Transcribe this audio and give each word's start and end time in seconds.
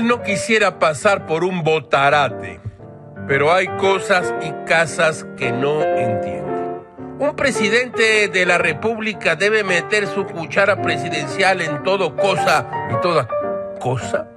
no 0.00 0.22
quisiera 0.22 0.78
pasar 0.78 1.26
por 1.26 1.44
un 1.44 1.62
botarate, 1.62 2.60
pero 3.28 3.52
hay 3.52 3.66
cosas 3.76 4.32
y 4.42 4.50
casas 4.64 5.26
que 5.36 5.52
no 5.52 5.82
entiende. 5.82 6.80
Un 7.18 7.36
presidente 7.36 8.28
de 8.28 8.46
la 8.46 8.58
República 8.58 9.36
debe 9.36 9.62
meter 9.62 10.06
su 10.06 10.24
cuchara 10.24 10.80
presidencial 10.80 11.60
en 11.60 11.82
todo 11.82 12.16
cosa 12.16 12.66
y 12.90 13.00
toda 13.02 13.28
cosa. 13.78 14.28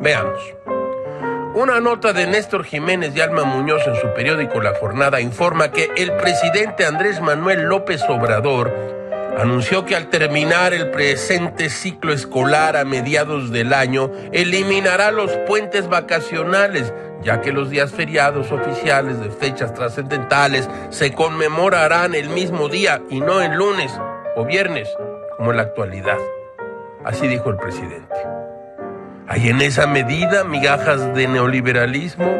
Veamos. 0.00 0.40
Una 1.54 1.80
nota 1.80 2.12
de 2.12 2.26
Néstor 2.26 2.64
Jiménez 2.64 3.16
y 3.16 3.20
Alma 3.20 3.44
Muñoz 3.44 3.86
en 3.86 3.96
su 3.96 4.12
periódico 4.14 4.60
La 4.60 4.74
Jornada 4.74 5.20
informa 5.20 5.72
que 5.72 5.90
el 5.96 6.12
presidente 6.12 6.84
Andrés 6.84 7.20
Manuel 7.20 7.62
López 7.62 8.02
Obrador 8.08 8.99
anunció 9.40 9.86
que 9.86 9.96
al 9.96 10.08
terminar 10.08 10.74
el 10.74 10.90
presente 10.90 11.70
ciclo 11.70 12.12
escolar 12.12 12.76
a 12.76 12.84
mediados 12.84 13.50
del 13.50 13.72
año, 13.72 14.10
eliminará 14.32 15.10
los 15.12 15.30
puentes 15.46 15.88
vacacionales, 15.88 16.92
ya 17.22 17.40
que 17.40 17.52
los 17.52 17.70
días 17.70 17.90
feriados 17.90 18.52
oficiales 18.52 19.18
de 19.18 19.30
fechas 19.30 19.72
trascendentales 19.72 20.68
se 20.90 21.12
conmemorarán 21.12 22.14
el 22.14 22.28
mismo 22.28 22.68
día 22.68 23.00
y 23.08 23.20
no 23.20 23.40
el 23.40 23.52
lunes 23.52 23.92
o 24.36 24.44
viernes, 24.44 24.88
como 25.38 25.52
en 25.52 25.56
la 25.56 25.62
actualidad. 25.62 26.18
Así 27.04 27.26
dijo 27.26 27.48
el 27.48 27.56
presidente. 27.56 28.14
Hay 29.26 29.48
en 29.48 29.62
esa 29.62 29.86
medida 29.86 30.44
migajas 30.44 31.14
de 31.14 31.28
neoliberalismo, 31.28 32.30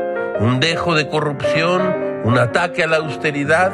un 0.41 0.61
dejo 0.61 0.95
de 0.95 1.09
corrupción, 1.09 2.21
un 2.25 2.37
ataque 2.37 2.83
a 2.83 2.87
la 2.87 2.99
austeridad. 2.99 3.73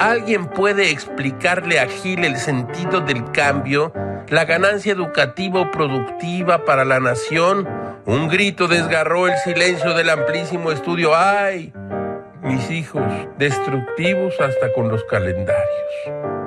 ¿Alguien 0.00 0.46
puede 0.46 0.90
explicarle 0.90 1.78
a 1.78 1.86
Gil 1.86 2.24
el 2.24 2.36
sentido 2.36 3.00
del 3.00 3.30
cambio, 3.30 3.92
la 4.28 4.44
ganancia 4.44 4.92
educativa 4.92 5.60
o 5.60 5.70
productiva 5.70 6.64
para 6.64 6.84
la 6.84 6.98
nación? 6.98 7.68
Un 8.04 8.28
grito 8.28 8.66
desgarró 8.66 9.28
el 9.28 9.36
silencio 9.38 9.94
del 9.94 10.10
amplísimo 10.10 10.72
estudio. 10.72 11.14
¡Ay! 11.14 11.72
Mis 12.44 12.70
hijos, 12.70 13.02
destructivos 13.38 14.34
hasta 14.38 14.72
con 14.74 14.88
los 14.88 15.02
calendarios. 15.04 15.64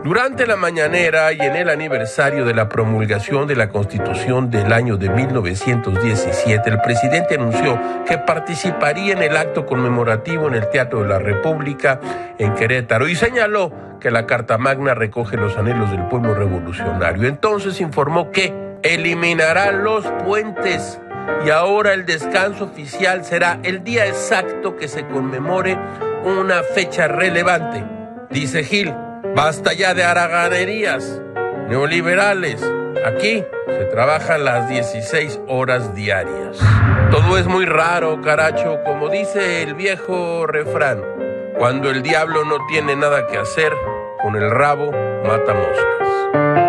Durante 0.03 0.45
la 0.45 0.55
mañanera 0.55 1.33
y 1.33 1.39
en 1.41 1.55
el 1.55 1.69
aniversario 1.69 2.45
de 2.45 2.53
la 2.53 2.69
promulgación 2.69 3.47
de 3.47 3.55
la 3.55 3.69
Constitución 3.69 4.51
del 4.51 4.71
año 4.71 4.97
de 4.97 5.09
1917, 5.09 6.69
el 6.69 6.81
presidente 6.81 7.35
anunció 7.35 7.79
que 8.07 8.19
participaría 8.19 9.13
en 9.13 9.23
el 9.23 9.35
acto 9.35 9.65
conmemorativo 9.65 10.47
en 10.47 10.53
el 10.53 10.69
Teatro 10.69 11.01
de 11.01 11.09
la 11.09 11.17
República 11.17 11.99
en 12.37 12.53
Querétaro 12.53 13.07
y 13.07 13.15
señaló 13.15 13.73
que 13.99 14.11
la 14.11 14.27
Carta 14.27 14.59
Magna 14.59 14.93
recoge 14.93 15.35
los 15.35 15.57
anhelos 15.57 15.89
del 15.89 16.07
pueblo 16.07 16.35
revolucionario. 16.35 17.27
Entonces 17.27 17.81
informó 17.81 18.31
que 18.31 18.53
eliminará 18.83 19.71
los 19.71 20.05
puentes 20.23 21.01
y 21.45 21.49
ahora 21.49 21.93
el 21.93 22.05
descanso 22.05 22.65
oficial 22.65 23.23
será 23.23 23.59
el 23.63 23.83
día 23.83 24.05
exacto 24.07 24.75
que 24.75 24.87
se 24.87 25.05
conmemore 25.07 25.77
una 26.23 26.63
fecha 26.63 27.07
relevante. 27.07 27.83
Dice 28.29 28.63
Gil, 28.63 28.93
basta 29.35 29.73
ya 29.73 29.93
de 29.93 30.03
haraganerías 30.03 31.21
neoliberales. 31.69 32.61
Aquí 33.05 33.43
se 33.67 33.85
trabajan 33.85 34.43
las 34.43 34.67
16 34.69 35.41
horas 35.47 35.93
diarias. 35.95 36.57
Todo 37.11 37.37
es 37.37 37.47
muy 37.47 37.65
raro, 37.65 38.21
caracho, 38.21 38.79
como 38.83 39.09
dice 39.09 39.63
el 39.63 39.75
viejo 39.75 40.45
refrán. 40.47 41.01
Cuando 41.57 41.89
el 41.89 42.03
diablo 42.03 42.43
no 42.43 42.57
tiene 42.67 42.95
nada 42.95 43.27
que 43.27 43.37
hacer, 43.37 43.73
con 44.21 44.35
el 44.35 44.51
rabo 44.51 44.91
mata 45.23 45.53
moscas. 45.53 46.66